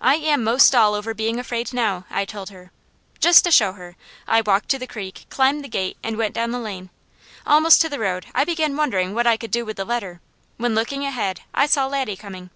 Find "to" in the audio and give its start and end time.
3.42-3.50, 4.68-4.78, 7.80-7.88